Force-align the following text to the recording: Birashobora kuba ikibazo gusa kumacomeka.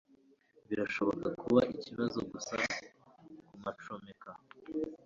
Birashobora 0.67 1.25
kuba 1.41 1.61
ikibazo 1.75 2.19
gusa 2.31 2.55
kumacomeka. 3.49 4.31